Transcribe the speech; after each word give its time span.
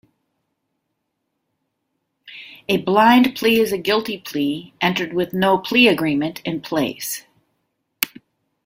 A 2.67 2.77
"blind 2.77 3.35
plea" 3.35 3.59
is 3.59 3.71
a 3.71 3.77
guilty 3.77 4.17
plea 4.17 4.73
entered 4.81 5.13
with 5.13 5.31
no 5.31 5.59
plea 5.59 5.87
agreement 5.89 6.41
in 6.43 6.59
place. 6.61 7.23